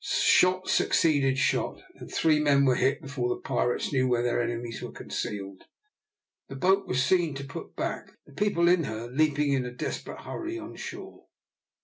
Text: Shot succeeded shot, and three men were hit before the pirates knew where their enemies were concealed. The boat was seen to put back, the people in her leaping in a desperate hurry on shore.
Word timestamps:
Shot 0.03 0.67
succeeded 0.67 1.37
shot, 1.37 1.83
and 1.93 2.11
three 2.11 2.39
men 2.39 2.65
were 2.65 2.73
hit 2.73 3.03
before 3.03 3.29
the 3.29 3.39
pirates 3.39 3.93
knew 3.93 4.07
where 4.07 4.23
their 4.23 4.41
enemies 4.41 4.81
were 4.81 4.91
concealed. 4.91 5.65
The 6.49 6.55
boat 6.55 6.87
was 6.87 7.03
seen 7.03 7.35
to 7.35 7.43
put 7.43 7.75
back, 7.75 8.17
the 8.25 8.33
people 8.33 8.67
in 8.67 8.85
her 8.85 9.07
leaping 9.11 9.53
in 9.53 9.63
a 9.63 9.69
desperate 9.71 10.21
hurry 10.21 10.57
on 10.57 10.75
shore. 10.75 11.27